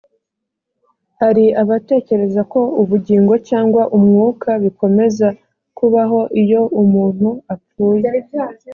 [1.19, 5.27] hari abatekereza ko ubugingo cyangwa umwuka bikomeza
[5.77, 8.09] kubaho iyo umuntu apfuye